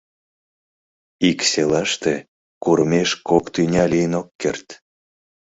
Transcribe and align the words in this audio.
Ик 1.29 1.39
селаште 1.51 2.13
курымеш 2.63 3.09
кок 3.27 3.45
тӱня 3.53 3.83
лийын 3.91 4.13
ок 4.21 4.27
керт. 4.41 4.67